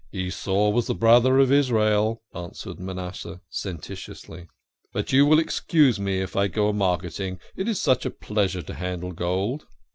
"Esau 0.25 0.69
was 0.71 0.87
the 0.87 0.95
brother 0.95 1.37
of 1.37 1.51
Israel," 1.51 2.23
answered 2.33 2.79
Manasseh 2.79 3.39
sententiously." 3.51 4.47
But 4.93 5.13
you 5.13 5.27
will 5.27 5.37
excuse 5.37 5.99
me 5.99 6.21
if 6.21 6.35
I 6.35 6.47
go 6.47 6.69
a 6.69 6.73
marketing, 6.73 7.39
it 7.55 7.67
is 7.67 7.79
such 7.79 8.03
a 8.07 8.09
pleasure 8.09 8.63
to 8.63 8.73
handle 8.73 9.11
gold." 9.11 9.67